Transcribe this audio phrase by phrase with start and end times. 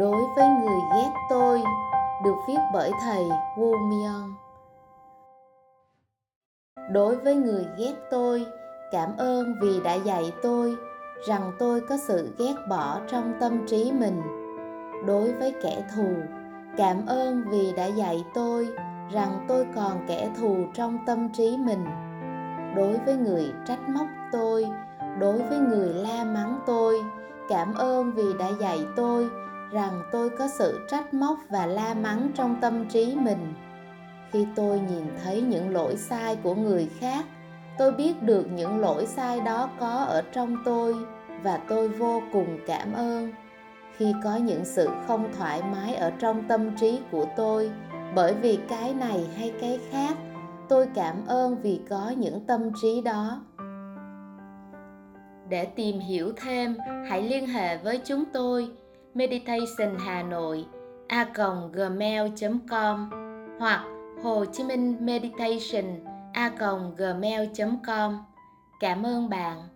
[0.00, 1.62] đối với người ghét tôi
[2.24, 4.34] được viết bởi thầy Wu Myung.
[6.92, 8.46] Đối với người ghét tôi,
[8.92, 10.76] cảm ơn vì đã dạy tôi
[11.26, 14.22] rằng tôi có sự ghét bỏ trong tâm trí mình.
[15.06, 16.08] Đối với kẻ thù,
[16.76, 18.68] cảm ơn vì đã dạy tôi
[19.12, 21.84] rằng tôi còn kẻ thù trong tâm trí mình.
[22.76, 24.66] Đối với người trách móc tôi,
[25.18, 27.04] đối với người la mắng tôi,
[27.48, 29.30] cảm ơn vì đã dạy tôi
[29.72, 33.54] rằng tôi có sự trách móc và la mắng trong tâm trí mình.
[34.32, 37.24] Khi tôi nhìn thấy những lỗi sai của người khác,
[37.78, 40.94] tôi biết được những lỗi sai đó có ở trong tôi
[41.42, 43.32] và tôi vô cùng cảm ơn.
[43.96, 47.70] Khi có những sự không thoải mái ở trong tâm trí của tôi,
[48.14, 50.16] bởi vì cái này hay cái khác,
[50.68, 53.40] tôi cảm ơn vì có những tâm trí đó.
[55.48, 56.76] Để tìm hiểu thêm,
[57.08, 58.70] hãy liên hệ với chúng tôi
[59.14, 60.66] meditation hà nội,
[61.08, 61.26] a
[61.72, 62.22] gmail
[62.70, 63.10] com
[63.58, 63.84] hoặc
[64.22, 65.84] hồ chí minh meditation,
[66.32, 66.52] a
[66.96, 67.40] gmail
[67.86, 68.18] com.
[68.80, 69.68] Cảm ơn bạn.